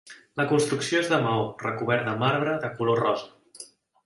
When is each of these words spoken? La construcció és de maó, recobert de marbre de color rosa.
La 0.39 0.45
construcció 0.53 1.01
és 1.03 1.11
de 1.11 1.19
maó, 1.25 1.43
recobert 1.67 2.09
de 2.09 2.17
marbre 2.25 2.57
de 2.65 2.73
color 2.81 3.03
rosa. 3.05 3.71